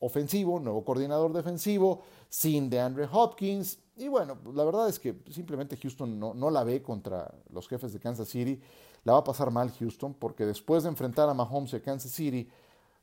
ofensivo, 0.00 0.58
nuevo 0.58 0.84
coordinador 0.84 1.32
defensivo, 1.32 2.02
sin 2.28 2.68
de 2.68 2.80
Andre 2.80 3.08
Hopkins. 3.10 3.78
Y 3.96 4.08
bueno, 4.08 4.38
la 4.52 4.64
verdad 4.64 4.88
es 4.88 4.98
que 4.98 5.16
simplemente 5.30 5.76
Houston 5.76 6.18
no, 6.18 6.34
no, 6.34 6.50
la 6.50 6.64
ve 6.64 6.82
contra 6.82 7.32
los 7.50 7.68
jefes 7.68 7.92
de 7.92 8.00
Kansas 8.00 8.28
City. 8.28 8.60
La 9.04 9.12
va 9.12 9.20
a 9.20 9.24
pasar 9.24 9.50
mal 9.50 9.70
Houston 9.70 10.14
porque 10.14 10.44
después 10.44 10.82
de 10.82 10.88
enfrentar 10.88 11.28
a 11.28 11.34
Mahomes 11.34 11.72
y 11.72 11.76
a 11.76 11.82
Kansas 11.82 12.10
City, 12.10 12.48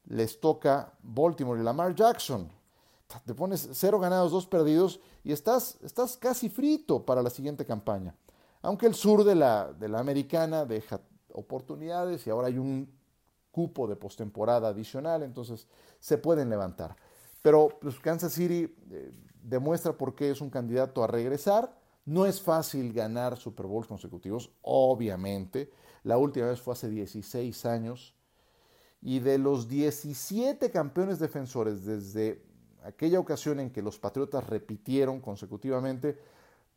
les 0.06 0.40
toca 0.40 0.94
Baltimore 1.02 1.60
y 1.60 1.64
Lamar 1.64 1.96
Jackson. 1.96 2.52
Te 3.20 3.34
pones 3.34 3.70
cero 3.74 4.00
ganados, 4.00 4.32
dos 4.32 4.48
perdidos 4.48 5.00
y 5.24 5.32
estás, 5.32 5.78
estás 5.84 6.18
casi 6.18 6.50
frito 6.50 7.06
para 7.06 7.22
la 7.22 7.30
siguiente 7.30 7.66
campaña. 7.66 8.16
Aunque 8.62 8.86
el 8.86 8.96
sur 8.96 9.24
de 9.24 9.36
la, 9.36 9.74
de 9.74 9.90
la 9.90 10.00
americana 10.00 10.66
deja 10.66 11.02
oportunidades 11.34 12.26
y 12.28 12.30
ahora 12.30 12.48
hay 12.48 12.58
un 12.58 12.92
cupo 13.52 13.88
de 13.88 13.96
postemporada 13.96 14.70
adicional, 14.70 15.24
entonces 15.24 15.68
se 16.00 16.18
pueden 16.18 16.50
levantar. 16.50 16.96
Pero 17.42 17.70
pues, 17.82 18.00
Kansas 18.00 18.34
City 18.34 18.74
eh, 18.92 19.12
demuestra 19.42 19.94
por 19.94 20.16
qué 20.16 20.32
es 20.32 20.42
un 20.42 20.50
candidato 20.50 21.04
a 21.04 21.08
regresar. 21.08 21.78
No 22.06 22.26
es 22.26 22.42
fácil 22.42 22.94
ganar 22.94 23.38
Super 23.38 23.66
Bowls 23.66 23.88
consecutivos, 23.88 24.52
obviamente. 24.62 25.72
La 26.04 26.18
última 26.18 26.48
vez 26.48 26.62
fue 26.62 26.74
hace 26.74 26.90
16 26.90 27.66
años. 27.66 28.16
Y 29.02 29.20
de 29.20 29.38
los 29.40 29.68
17 29.68 30.70
campeones 30.70 31.20
defensores 31.20 31.86
desde 31.86 32.44
aquella 32.84 33.20
ocasión 33.20 33.60
en 33.60 33.72
que 33.72 33.82
los 33.82 34.00
Patriotas 34.00 34.48
repitieron 34.48 35.20
consecutivamente, 35.20 36.18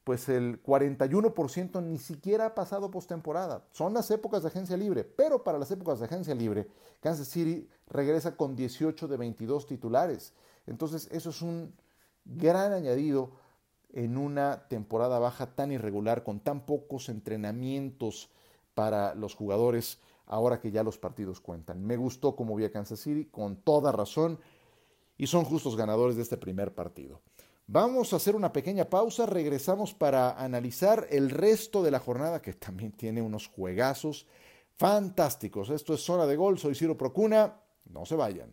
pues 0.04 0.28
el 0.28 0.62
41% 0.62 1.82
ni 1.82 1.98
siquiera 1.98 2.46
ha 2.46 2.54
pasado 2.54 2.90
postemporada. 2.90 3.64
Son 3.72 3.94
las 3.94 4.10
épocas 4.10 4.42
de 4.42 4.48
agencia 4.48 4.76
libre, 4.76 5.02
pero 5.02 5.42
para 5.42 5.58
las 5.58 5.70
épocas 5.70 5.98
de 5.98 6.04
agencia 6.04 6.34
libre, 6.34 6.68
Kansas 7.00 7.28
City 7.28 7.68
regresa 7.88 8.36
con 8.36 8.54
18 8.54 9.08
de 9.08 9.16
22 9.16 9.66
titulares. 9.66 10.34
Entonces, 10.66 11.08
eso 11.10 11.30
es 11.30 11.40
un 11.40 11.74
gran 12.24 12.72
añadido 12.72 13.32
en 13.94 14.18
una 14.18 14.66
temporada 14.68 15.18
baja 15.18 15.54
tan 15.54 15.72
irregular, 15.72 16.22
con 16.22 16.40
tan 16.40 16.66
pocos 16.66 17.08
entrenamientos 17.08 18.28
para 18.74 19.14
los 19.14 19.34
jugadores, 19.34 20.00
ahora 20.26 20.60
que 20.60 20.70
ya 20.70 20.82
los 20.82 20.98
partidos 20.98 21.40
cuentan. 21.40 21.82
Me 21.82 21.96
gustó 21.96 22.34
como 22.34 22.56
vi 22.56 22.64
a 22.64 22.72
Kansas 22.72 23.00
City, 23.00 23.26
con 23.26 23.56
toda 23.56 23.92
razón, 23.92 24.38
y 25.16 25.26
son 25.26 25.44
justos 25.44 25.76
ganadores 25.76 26.16
de 26.16 26.22
este 26.22 26.36
primer 26.36 26.74
partido. 26.74 27.22
Vamos 27.66 28.12
a 28.12 28.16
hacer 28.16 28.36
una 28.36 28.52
pequeña 28.52 28.90
pausa, 28.90 29.24
regresamos 29.24 29.94
para 29.94 30.32
analizar 30.32 31.06
el 31.10 31.30
resto 31.30 31.82
de 31.82 31.90
la 31.90 31.98
jornada 31.98 32.42
que 32.42 32.52
también 32.52 32.92
tiene 32.92 33.22
unos 33.22 33.46
juegazos 33.46 34.26
fantásticos. 34.76 35.70
Esto 35.70 35.94
es 35.94 36.00
Zona 36.00 36.26
de 36.26 36.36
Gol, 36.36 36.58
soy 36.58 36.74
Ciro 36.74 36.98
Procuna, 36.98 37.60
no 37.86 38.04
se 38.04 38.16
vayan. 38.16 38.52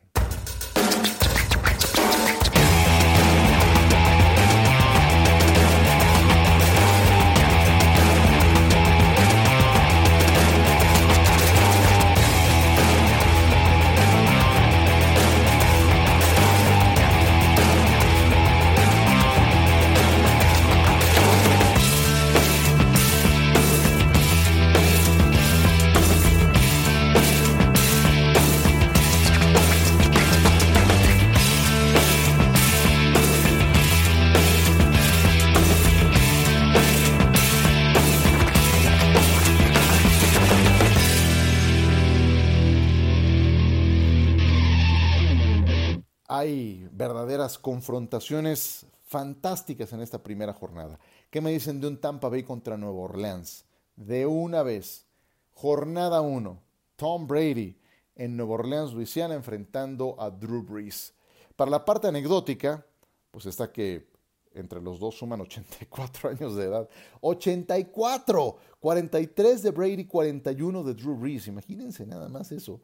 Hay 46.33 46.87
verdaderas 46.93 47.59
confrontaciones 47.59 48.85
fantásticas 49.03 49.91
en 49.91 49.99
esta 49.99 50.23
primera 50.23 50.53
jornada. 50.53 50.97
¿Qué 51.29 51.41
me 51.41 51.51
dicen 51.51 51.81
de 51.81 51.89
un 51.89 51.99
Tampa 51.99 52.29
Bay 52.29 52.43
contra 52.43 52.77
Nueva 52.77 53.01
Orleans? 53.01 53.65
De 53.97 54.25
una 54.25 54.63
vez, 54.63 55.05
jornada 55.51 56.21
1, 56.21 56.57
Tom 56.95 57.27
Brady 57.27 57.77
en 58.15 58.37
Nueva 58.37 58.53
Orleans, 58.53 58.93
Luisiana, 58.93 59.35
enfrentando 59.35 60.15
a 60.17 60.29
Drew 60.29 60.63
Brees. 60.63 61.13
Para 61.57 61.69
la 61.69 61.83
parte 61.83 62.07
anecdótica, 62.07 62.85
pues 63.29 63.45
está 63.45 63.69
que 63.69 64.07
entre 64.53 64.81
los 64.81 65.01
dos 65.01 65.17
suman 65.17 65.41
84 65.41 66.29
años 66.39 66.55
de 66.55 66.63
edad. 66.63 66.89
84, 67.19 68.57
43 68.79 69.63
de 69.63 69.71
Brady, 69.71 70.05
41 70.05 70.83
de 70.85 70.93
Drew 70.93 71.17
Brees. 71.17 71.47
Imagínense 71.47 72.05
nada 72.05 72.29
más 72.29 72.53
eso 72.53 72.79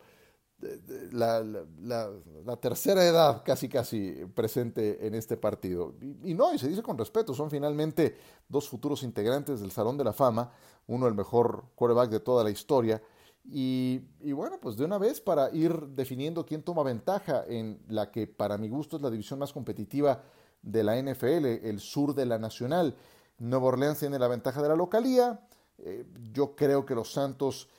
la, 1.11 1.43
la, 1.43 2.55
tercera 2.59 3.05
edad 3.05 3.43
casi 3.45 3.69
casi 3.69 4.25
presente 4.33 5.05
en 5.05 5.13
este 5.13 5.37
partido. 5.37 5.93
Y, 6.23 6.33
no, 6.33 6.53
y 6.53 6.57
se 6.57 6.67
dice 6.67 6.81
con 6.81 6.97
respeto, 6.97 7.33
son 7.33 7.51
finalmente 7.51 8.15
dos 8.49 8.67
futuros 8.67 9.03
integrantes 9.03 9.59
del 9.59 9.71
Salón 9.71 9.97
de 9.97 10.03
la 10.03 10.13
Fama, 10.13 10.51
uno 10.87 11.07
el 11.07 11.13
mejor 11.13 11.65
quarterback 11.75 12.09
de 12.09 12.19
toda 12.19 12.43
la 12.43 12.49
historia. 12.49 13.01
Y, 13.49 14.01
y, 14.19 14.31
bueno, 14.33 14.59
pues 14.59 14.75
de 14.75 14.85
una 14.85 14.97
vez 14.97 15.21
para 15.21 15.49
ir 15.51 15.73
definiendo 15.89 16.45
quién 16.45 16.63
toma 16.63 16.83
ventaja 16.83 17.45
en 17.47 17.79
la 17.87 18.11
que 18.11 18.27
para 18.27 18.57
mi 18.57 18.67
gusto 18.67 18.97
es 18.97 19.01
la 19.03 19.11
división 19.11 19.39
más 19.39 19.53
competitiva 19.53 20.21
de 20.61 20.83
la 20.83 21.01
NFL, 21.01 21.45
el 21.63 21.79
sur 21.79 22.13
de 22.13 22.25
la 22.25 22.39
Nacional. 22.39 22.95
Nueva 23.37 23.67
Orleans 23.67 23.99
tiene 23.99 24.19
la 24.19 24.27
ventaja 24.27 24.61
de 24.61 24.69
la 24.69 24.75
localía. 24.75 25.39
Eh, 25.77 26.05
yo 26.33 26.55
creo 26.55 26.85
que 26.85 26.95
los 26.95 27.13
Santos 27.13 27.69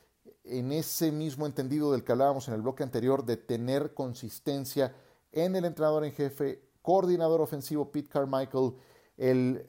en 0.51 0.73
ese 0.73 1.13
mismo 1.13 1.47
entendido 1.47 1.93
del 1.93 2.05
que 2.05 2.13
hablábamos 2.13 2.49
en 2.49 2.55
el 2.55 2.63
bloque 2.63 2.83
anterior, 2.83 3.25
de 3.25 3.37
tener 3.37 3.95
consistencia 3.95 4.95
en 5.33 5.57
el 5.57 5.65
entrenador 5.65 6.05
en 6.05 6.13
jefe, 6.13 6.63
coordinador 6.83 7.41
ofensivo 7.41 7.91
Pete 7.91 8.09
Carmichael, 8.09 8.73
el 9.17 9.67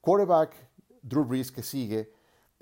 quarterback 0.00 0.54
Drew 1.02 1.24
Brees 1.24 1.52
que 1.52 1.62
sigue, 1.62 2.12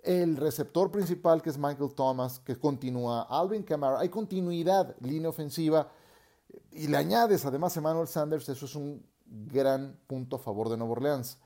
el 0.03 0.37
receptor 0.37 0.91
principal 0.91 1.43
que 1.43 1.51
es 1.51 1.59
Michael 1.59 1.95
Thomas, 1.95 2.39
que 2.39 2.57
continúa, 2.57 3.23
Alvin 3.23 3.63
Kamara, 3.63 4.01
hay 4.01 4.09
continuidad, 4.09 4.95
línea 5.01 5.29
ofensiva, 5.29 5.91
y 6.71 6.87
le 6.87 6.97
añades 6.97 7.45
además 7.45 7.77
Emmanuel 7.77 8.07
Sanders, 8.07 8.49
eso 8.49 8.67
es 8.67 8.75
un 8.75 9.05
gran 9.27 9.99
punto 10.07 10.37
a 10.37 10.39
favor 10.39 10.69
de 10.69 10.77
Nueva 10.77 10.93
Orleans. 10.93 11.39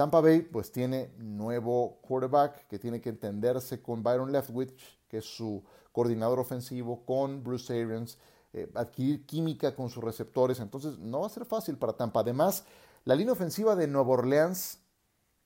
Tampa 0.00 0.22
Bay 0.22 0.40
pues 0.40 0.72
tiene 0.72 1.12
nuevo 1.18 1.98
quarterback 2.00 2.66
que 2.68 2.78
tiene 2.78 3.02
que 3.02 3.10
entenderse 3.10 3.82
con 3.82 4.02
Byron 4.02 4.32
Leftwich, 4.32 4.72
que 5.06 5.18
es 5.18 5.26
su 5.26 5.62
coordinador 5.92 6.38
ofensivo, 6.38 7.04
con 7.04 7.44
Bruce 7.44 7.70
Arians, 7.70 8.16
eh, 8.54 8.72
adquirir 8.76 9.26
química 9.26 9.76
con 9.76 9.90
sus 9.90 10.02
receptores. 10.02 10.58
Entonces 10.58 10.98
no 10.98 11.20
va 11.20 11.26
a 11.26 11.28
ser 11.28 11.44
fácil 11.44 11.76
para 11.76 11.92
Tampa. 11.92 12.20
Además, 12.20 12.64
la 13.04 13.14
línea 13.14 13.34
ofensiva 13.34 13.76
de 13.76 13.88
Nueva 13.88 14.08
Orleans 14.12 14.78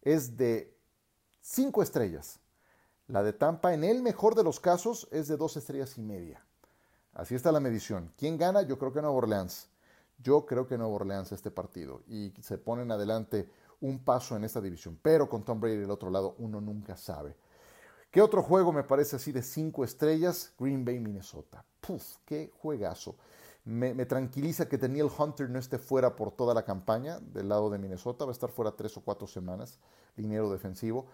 es 0.02 0.36
de 0.36 0.78
cinco 1.40 1.82
estrellas. 1.82 2.38
La 3.08 3.24
de 3.24 3.32
Tampa, 3.32 3.74
en 3.74 3.82
el 3.82 4.02
mejor 4.02 4.36
de 4.36 4.44
los 4.44 4.60
casos, 4.60 5.08
es 5.10 5.26
de 5.26 5.36
dos 5.36 5.56
estrellas 5.56 5.98
y 5.98 6.02
media. 6.02 6.46
Así 7.12 7.34
está 7.34 7.50
la 7.50 7.58
medición. 7.58 8.12
¿Quién 8.16 8.38
gana? 8.38 8.62
Yo 8.62 8.78
creo 8.78 8.92
que 8.92 9.02
Nueva 9.02 9.16
Orleans. 9.16 9.66
Yo 10.18 10.46
creo 10.46 10.68
que 10.68 10.78
Nueva 10.78 10.94
Orleans 10.94 11.32
este 11.32 11.50
partido. 11.50 12.02
Y 12.06 12.32
se 12.40 12.56
ponen 12.56 12.92
adelante 12.92 13.50
un 13.84 13.98
paso 13.98 14.34
en 14.34 14.44
esta 14.44 14.60
división. 14.60 14.98
Pero 15.02 15.28
con 15.28 15.44
Tom 15.44 15.60
Brady 15.60 15.76
del 15.76 15.90
otro 15.90 16.10
lado, 16.10 16.34
uno 16.38 16.60
nunca 16.60 16.96
sabe. 16.96 17.36
¿Qué 18.10 18.22
otro 18.22 18.42
juego 18.42 18.72
me 18.72 18.82
parece 18.82 19.16
así 19.16 19.30
de 19.30 19.42
cinco 19.42 19.84
estrellas? 19.84 20.54
Green 20.58 20.84
Bay, 20.84 21.00
Minnesota. 21.00 21.64
Puf, 21.80 22.16
qué 22.24 22.50
juegazo. 22.58 23.16
Me, 23.64 23.94
tranquiliza 24.06 24.68
que 24.68 24.78
Daniel 24.78 25.08
Hunter 25.16 25.50
no 25.50 25.58
esté 25.58 25.78
fuera 25.78 26.16
por 26.16 26.30
toda 26.30 26.54
la 26.54 26.64
campaña 26.64 27.18
del 27.20 27.48
lado 27.48 27.68
de 27.68 27.78
Minnesota. 27.78 28.24
Va 28.24 28.30
a 28.30 28.32
estar 28.32 28.50
fuera 28.50 28.72
tres 28.72 28.96
o 28.96 29.02
cuatro 29.02 29.26
semanas, 29.26 29.78
dinero 30.16 30.50
defensivo. 30.50 31.06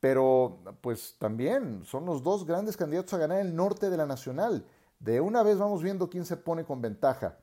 Pero 0.00 0.58
pues 0.80 1.14
también 1.18 1.84
son 1.84 2.06
los 2.06 2.22
dos 2.22 2.44
grandes 2.44 2.76
candidatos 2.76 3.14
a 3.14 3.18
ganar 3.18 3.40
el 3.40 3.54
norte 3.54 3.88
de 3.88 3.96
la 3.96 4.06
Nacional. 4.06 4.66
De 4.98 5.20
una 5.20 5.42
vez 5.42 5.58
vamos 5.58 5.82
viendo 5.82 6.10
quién 6.10 6.24
se 6.24 6.36
pone 6.36 6.64
con 6.64 6.80
ventaja. 6.80 7.38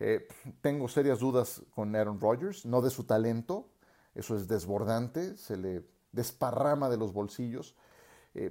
Eh, 0.00 0.26
tengo 0.60 0.88
serias 0.88 1.20
dudas 1.20 1.62
con 1.74 1.94
Aaron 1.94 2.20
Rodgers, 2.20 2.66
no 2.66 2.82
de 2.82 2.90
su 2.90 3.04
talento, 3.04 3.68
eso 4.14 4.36
es 4.36 4.48
desbordante, 4.48 5.36
se 5.36 5.56
le 5.56 5.84
desparrama 6.12 6.88
de 6.88 6.96
los 6.96 7.12
bolsillos. 7.12 7.74
Eh, 8.34 8.50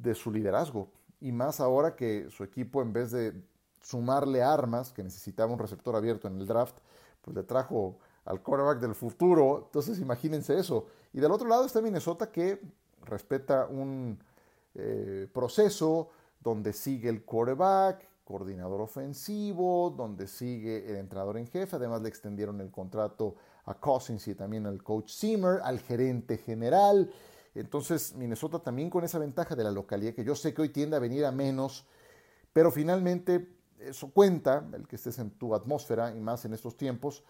de 0.00 0.14
su 0.14 0.30
liderazgo. 0.30 0.92
Y 1.18 1.32
más 1.32 1.58
ahora 1.58 1.96
que 1.96 2.30
su 2.30 2.44
equipo, 2.44 2.82
en 2.82 2.92
vez 2.92 3.10
de 3.10 3.32
sumarle 3.80 4.44
armas, 4.44 4.92
que 4.92 5.02
necesitaba 5.02 5.52
un 5.52 5.58
receptor 5.58 5.96
abierto 5.96 6.28
en 6.28 6.38
el 6.38 6.46
draft, 6.46 6.76
pues 7.20 7.36
le 7.36 7.42
trajo 7.42 7.98
al 8.26 8.42
quarterback 8.42 8.78
del 8.78 8.94
futuro. 8.94 9.64
Entonces 9.64 9.98
imagínense 9.98 10.56
eso. 10.56 10.86
Y 11.12 11.18
del 11.18 11.32
otro 11.32 11.48
lado 11.48 11.64
está 11.64 11.80
Minnesota 11.80 12.30
que 12.30 12.60
respeta 13.02 13.66
un 13.66 14.22
eh, 14.74 15.26
proceso 15.32 16.10
donde 16.38 16.72
sigue 16.72 17.08
el 17.08 17.24
quarterback, 17.24 18.06
coordinador 18.24 18.82
ofensivo, 18.82 19.90
donde 19.90 20.28
sigue 20.28 20.88
el 20.90 20.96
entrenador 20.96 21.38
en 21.38 21.48
jefe. 21.48 21.74
Además 21.74 22.02
le 22.02 22.08
extendieron 22.08 22.60
el 22.60 22.70
contrato 22.70 23.34
a 23.66 23.74
Cousins 23.74 24.26
y 24.28 24.34
también 24.34 24.66
al 24.66 24.82
coach 24.82 25.12
Zimmer, 25.12 25.60
al 25.62 25.80
gerente 25.80 26.38
general. 26.38 27.10
Entonces, 27.54 28.14
Minnesota 28.14 28.58
también 28.58 28.90
con 28.90 29.04
esa 29.04 29.18
ventaja 29.18 29.54
de 29.54 29.64
la 29.64 29.70
localidad, 29.70 30.14
que 30.14 30.24
yo 30.24 30.34
sé 30.34 30.52
que 30.52 30.62
hoy 30.62 30.70
tiende 30.70 30.96
a 30.96 31.00
venir 31.00 31.24
a 31.24 31.32
menos, 31.32 31.86
pero 32.52 32.70
finalmente 32.70 33.48
eso 33.78 34.10
cuenta, 34.10 34.66
el 34.72 34.86
que 34.86 34.96
estés 34.96 35.18
en 35.18 35.30
tu 35.30 35.54
atmósfera 35.54 36.14
y 36.14 36.20
más 36.20 36.44
en 36.44 36.54
estos 36.54 36.76
tiempos. 36.76 37.22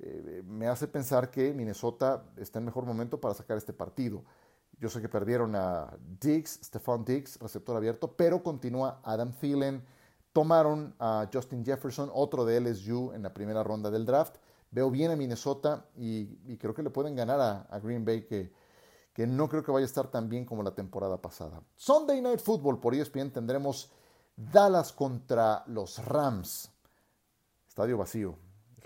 eh, 0.00 0.42
me 0.46 0.66
hace 0.66 0.88
pensar 0.88 1.30
que 1.30 1.52
Minnesota 1.54 2.24
está 2.36 2.58
en 2.58 2.64
mejor 2.64 2.84
momento 2.84 3.20
para 3.20 3.34
sacar 3.34 3.56
este 3.56 3.72
partido. 3.72 4.24
Yo 4.80 4.88
sé 4.88 5.00
que 5.00 5.08
perdieron 5.08 5.54
a 5.54 5.96
Diggs, 6.20 6.58
Stephon 6.62 7.04
Diggs, 7.04 7.38
receptor 7.38 7.76
abierto, 7.76 8.12
pero 8.16 8.42
continúa 8.42 9.00
Adam 9.04 9.32
Thielen. 9.32 9.84
Tomaron 10.32 10.94
a 10.98 11.28
Justin 11.32 11.64
Jefferson, 11.64 12.10
otro 12.12 12.44
de 12.44 12.60
LSU, 12.60 13.12
en 13.14 13.22
la 13.22 13.32
primera 13.32 13.62
ronda 13.62 13.90
del 13.90 14.04
draft. 14.04 14.36
Veo 14.74 14.90
bien 14.90 15.12
a 15.12 15.16
Minnesota 15.16 15.86
y, 15.96 16.56
creo 16.56 16.74
que 16.74 16.82
le 16.82 16.90
pueden 16.90 17.14
ganar 17.14 17.40
a, 17.70 17.78
Green 17.78 18.04
Bay, 18.04 18.22
que, 18.26 18.50
no 19.24 19.48
creo 19.48 19.62
que 19.62 19.70
vaya 19.70 19.84
a 19.84 19.86
estar 19.86 20.10
tan 20.10 20.28
bien 20.28 20.44
como 20.44 20.64
la 20.64 20.74
temporada 20.74 21.22
pasada. 21.22 21.62
Sunday 21.76 22.20
Night 22.20 22.40
Football 22.40 22.80
por 22.80 22.92
ESPN 22.92 23.30
tendremos 23.30 23.92
Dallas 24.36 24.92
contra 24.92 25.62
los 25.68 26.04
Rams. 26.04 26.72
Estadio 27.68 27.98
vacío. 27.98 28.36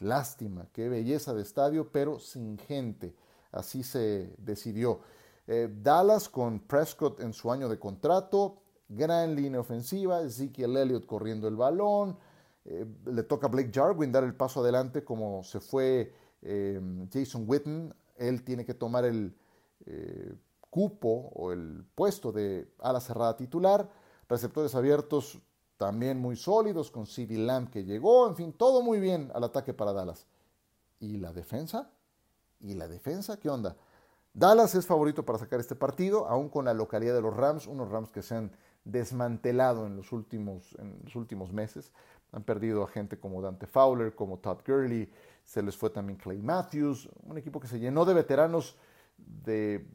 Lástima, 0.00 0.68
qué 0.74 0.90
belleza 0.90 1.32
de 1.32 1.40
estadio, 1.40 1.90
pero 1.90 2.18
sin 2.18 2.58
gente. 2.58 3.16
Así 3.50 3.82
se 3.82 4.34
decidió. 4.36 5.00
Eh, 5.46 5.74
Dallas 5.80 6.28
con 6.28 6.60
Prescott 6.60 7.20
en 7.20 7.32
su 7.32 7.50
año 7.50 7.66
de 7.66 7.78
contrato, 7.78 8.60
gran 8.90 9.34
línea 9.34 9.60
ofensiva, 9.60 10.20
Ezekiel 10.20 10.76
Elliott 10.76 11.06
corriendo 11.06 11.48
el 11.48 11.56
balón, 11.56 12.18
eh, 12.68 12.86
le 13.06 13.22
toca 13.22 13.46
a 13.46 13.50
Blake 13.50 13.70
Jarwin 13.72 14.12
dar 14.12 14.24
el 14.24 14.34
paso 14.34 14.60
adelante 14.60 15.02
como 15.04 15.42
se 15.42 15.60
fue 15.60 16.12
eh, 16.42 16.80
Jason 17.12 17.44
Witten, 17.46 17.94
él 18.16 18.44
tiene 18.44 18.64
que 18.64 18.74
tomar 18.74 19.04
el 19.04 19.34
cupo 20.68 21.30
o 21.34 21.52
el 21.52 21.84
puesto 21.94 22.30
de 22.30 22.70
ala 22.80 23.00
cerrada 23.00 23.36
titular, 23.36 23.88
receptores 24.28 24.74
abiertos 24.74 25.40
también 25.78 26.18
muy 26.18 26.36
sólidos, 26.36 26.90
con 26.90 27.06
CD 27.06 27.38
Lamb 27.38 27.70
que 27.70 27.84
llegó, 27.84 28.28
en 28.28 28.36
fin, 28.36 28.52
todo 28.52 28.82
muy 28.82 29.00
bien 29.00 29.30
al 29.34 29.44
ataque 29.44 29.72
para 29.72 29.92
Dallas. 29.92 30.26
¿Y 30.98 31.18
la 31.18 31.32
defensa? 31.32 31.90
¿Y 32.60 32.74
la 32.74 32.88
defensa? 32.88 33.38
¿Qué 33.38 33.48
onda? 33.48 33.76
Dallas 34.34 34.74
es 34.74 34.86
favorito 34.86 35.24
para 35.24 35.38
sacar 35.38 35.60
este 35.60 35.76
partido, 35.76 36.26
aún 36.26 36.48
con 36.48 36.64
la 36.64 36.74
localidad 36.74 37.14
de 37.14 37.22
los 37.22 37.34
Rams, 37.34 37.66
unos 37.66 37.90
Rams 37.90 38.10
que 38.10 38.22
se 38.22 38.34
han 38.34 38.52
desmantelado 38.84 39.86
en 39.86 39.96
los 39.96 40.12
últimos, 40.12 40.74
en 40.78 41.00
los 41.04 41.14
últimos 41.14 41.52
meses. 41.52 41.92
Han 42.32 42.42
perdido 42.42 42.84
a 42.84 42.88
gente 42.88 43.18
como 43.18 43.40
Dante 43.40 43.66
Fowler, 43.66 44.14
como 44.14 44.38
Todd 44.38 44.58
Gurley, 44.66 45.10
se 45.44 45.62
les 45.62 45.76
fue 45.76 45.90
también 45.90 46.18
Clay 46.18 46.42
Matthews, 46.42 47.08
un 47.22 47.38
equipo 47.38 47.58
que 47.58 47.68
se 47.68 47.78
llenó 47.78 48.04
de 48.04 48.14
veteranos 48.14 48.76
de, 49.16 49.86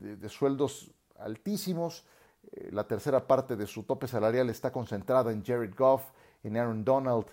de 0.00 0.28
sueldos 0.28 0.92
altísimos. 1.18 2.04
Eh, 2.52 2.70
la 2.72 2.86
tercera 2.86 3.26
parte 3.26 3.56
de 3.56 3.66
su 3.66 3.84
tope 3.84 4.06
salarial 4.06 4.50
está 4.50 4.70
concentrada 4.70 5.32
en 5.32 5.44
Jared 5.44 5.74
Goff, 5.76 6.10
en 6.42 6.56
Aaron 6.56 6.84
Donald 6.84 7.26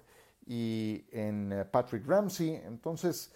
y 0.45 1.05
en 1.11 1.51
eh, 1.51 1.65
Patrick 1.65 2.05
Ramsey. 2.07 2.61
Entonces, 2.65 3.33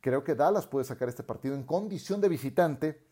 creo 0.00 0.22
que 0.22 0.34
Dallas 0.34 0.66
puede 0.66 0.84
sacar 0.84 1.08
este 1.08 1.22
partido 1.22 1.54
en 1.54 1.62
condición 1.62 2.20
de 2.20 2.28
visitante. 2.28 3.06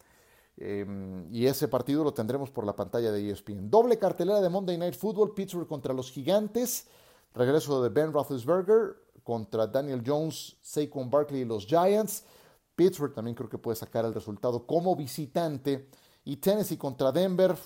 Em, 0.57 1.33
y 1.33 1.47
ese 1.47 1.69
partido 1.69 2.05
lo 2.05 2.13
tendremos 2.13 2.51
por 2.51 2.67
la 2.67 2.77
pantalla 2.77 3.11
de 3.11 3.31
ESPN. 3.31 3.71
Doble 3.71 3.99
cartelera 3.99 4.41
de 4.41 4.49
Monday 4.49 4.77
Night 4.77 4.95
Football, 4.95 5.35
Pittsburgh 5.35 5.67
contra 5.67 5.95
los 5.95 6.11
Gigantes, 6.11 6.87
regreso 7.35 7.83
de 7.83 7.89
Ben 7.89 8.13
Roethlisberger 8.13 8.97
contra 9.23 9.67
Daniel 9.67 10.03
Jones, 10.05 10.57
Saquon 10.61 11.11
Barkley 11.11 11.43
y 11.43 11.45
los 11.45 11.67
Giants. 11.67 12.25
Pittsburgh 12.75 13.15
también 13.15 13.35
creo 13.35 13.49
que 13.49 13.59
puede 13.59 13.77
sacar 13.77 14.05
el 14.05 14.15
resultado 14.15 14.67
como 14.67 14.95
visitante. 14.97 15.89
Y 16.25 16.37
Tennessee 16.37 16.77
contra 16.77 17.11
Denver, 17.11 17.57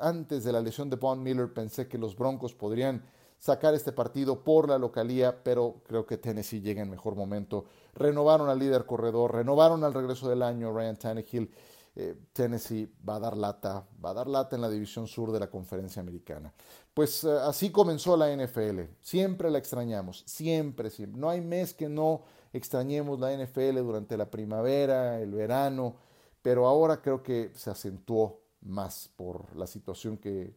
antes 0.00 0.44
de 0.44 0.52
la 0.52 0.60
lesión 0.60 0.88
de 0.88 0.96
Von 0.96 1.22
Miller 1.22 1.52
pensé 1.52 1.86
que 1.86 1.98
los 1.98 2.16
Broncos 2.16 2.54
podrían 2.54 3.02
sacar 3.38 3.74
este 3.74 3.92
partido 3.92 4.42
por 4.42 4.68
la 4.68 4.78
localía, 4.78 5.42
pero 5.42 5.82
creo 5.86 6.06
que 6.06 6.16
Tennessee 6.16 6.62
llega 6.62 6.82
en 6.82 6.90
mejor 6.90 7.14
momento. 7.16 7.66
Renovaron 7.94 8.48
al 8.48 8.58
líder 8.58 8.86
corredor, 8.86 9.34
renovaron 9.34 9.84
al 9.84 9.92
regreso 9.92 10.28
del 10.28 10.42
año 10.42 10.72
Ryan 10.72 10.96
Tannehill. 10.96 11.50
Eh, 11.98 12.14
Tennessee 12.34 12.92
va 13.08 13.16
a 13.16 13.20
dar 13.20 13.36
lata, 13.38 13.86
va 14.04 14.10
a 14.10 14.14
dar 14.14 14.26
lata 14.26 14.54
en 14.54 14.60
la 14.60 14.68
división 14.68 15.06
sur 15.06 15.32
de 15.32 15.40
la 15.40 15.48
conferencia 15.48 16.02
americana. 16.02 16.52
Pues 16.92 17.24
eh, 17.24 17.30
así 17.42 17.70
comenzó 17.70 18.18
la 18.18 18.34
NFL. 18.36 18.80
Siempre 19.00 19.50
la 19.50 19.56
extrañamos, 19.56 20.22
siempre, 20.26 20.90
siempre. 20.90 21.18
No 21.18 21.30
hay 21.30 21.40
mes 21.40 21.72
que 21.72 21.88
no 21.88 22.22
extrañemos 22.52 23.18
la 23.18 23.34
NFL 23.34 23.78
durante 23.78 24.18
la 24.18 24.30
primavera, 24.30 25.18
el 25.20 25.32
verano, 25.32 25.96
pero 26.42 26.66
ahora 26.66 27.00
creo 27.00 27.22
que 27.22 27.50
se 27.54 27.70
acentuó 27.70 28.42
más 28.60 29.08
por 29.16 29.56
la 29.56 29.66
situación 29.66 30.18
que 30.18 30.54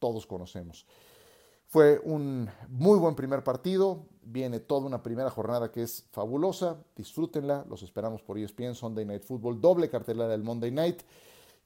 todos 0.00 0.26
conocemos. 0.26 0.86
Fue 1.70 2.00
un 2.02 2.50
muy 2.66 2.98
buen 2.98 3.14
primer 3.14 3.44
partido, 3.44 4.08
viene 4.22 4.58
toda 4.58 4.86
una 4.86 5.04
primera 5.04 5.30
jornada 5.30 5.70
que 5.70 5.84
es 5.84 6.04
fabulosa, 6.10 6.78
disfrútenla, 6.96 7.64
los 7.68 7.84
esperamos 7.84 8.22
por 8.22 8.36
ESPN 8.36 8.74
Sunday 8.74 9.04
Night 9.04 9.22
Football, 9.22 9.60
doble 9.60 9.88
cartelera 9.88 10.26
del 10.26 10.42
Monday 10.42 10.72
Night. 10.72 11.02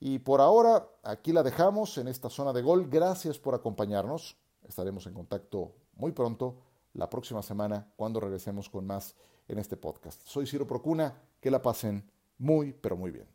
Y 0.01 0.19
por 0.19 0.43
ahora, 0.43 0.87
aquí 1.05 1.33
la 1.33 1.43
dejamos 1.43 1.97
en 1.97 2.09
esta 2.09 2.29
zona 2.29 2.53
de 2.53 2.61
gol. 2.61 2.91
Gracias 2.91 3.39
por 3.39 3.55
acompañarnos. 3.55 4.37
Estaremos 4.69 5.07
en 5.07 5.15
contacto 5.15 5.73
muy 5.95 6.13
pronto, 6.13 6.59
la 6.93 7.09
próxima 7.09 7.43
semana, 7.43 7.91
cuando 7.97 8.21
regresemos 8.21 8.69
con 8.69 8.87
más 8.87 9.17
en 9.49 9.59
este 9.59 9.79
podcast. 9.79 10.21
Soy 10.27 10.47
Ciro 10.47 10.67
Procuna, 10.67 11.19
que 11.41 11.51
la 11.51 11.63
pasen 11.63 12.07
muy, 12.37 12.75
pero 12.75 12.99
muy 12.99 13.11
bien. 13.11 13.27